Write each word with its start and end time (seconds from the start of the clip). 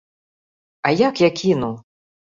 А 0.89 0.93
як 1.03 1.23
я 1.27 1.33
кіну? 1.41 1.71